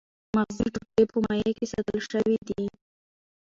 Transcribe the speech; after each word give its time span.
مغزي 0.35 0.67
ټوټې 0.73 1.03
په 1.11 1.17
مایع 1.25 1.51
کې 1.57 1.65
ساتل 1.73 1.97
شوې 2.09 2.35
دي. 2.47 2.63